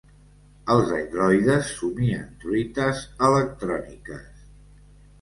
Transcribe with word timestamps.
Els 0.75 0.93
androides 0.99 1.69
somien 1.83 2.25
truites 2.47 3.07
electròniques. 3.31 4.47